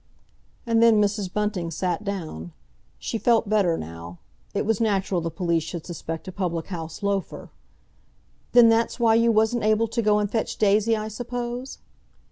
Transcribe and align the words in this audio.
And 0.65 0.81
then 0.81 0.99
Mrs. 0.99 1.31
Bunting 1.31 1.69
sat 1.69 2.03
down. 2.03 2.53
She 2.97 3.19
felt 3.19 3.47
better 3.47 3.77
now. 3.77 4.17
It 4.51 4.65
was 4.65 4.81
natural 4.81 5.21
the 5.21 5.29
police 5.29 5.61
should 5.61 5.85
suspect 5.85 6.27
a 6.27 6.31
public 6.31 6.69
house 6.69 7.03
loafer. 7.03 7.51
"Then 8.53 8.67
that's 8.67 8.99
why 8.99 9.13
you 9.13 9.31
wasn't 9.31 9.63
able 9.63 9.87
to 9.89 10.01
go 10.01 10.17
and 10.17 10.27
fetch 10.31 10.57
Daisy, 10.57 10.97
I 10.97 11.07
suppose?" 11.07 11.77